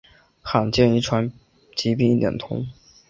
[0.41, 1.31] 罕见遗传
[1.75, 2.65] 疾病一点通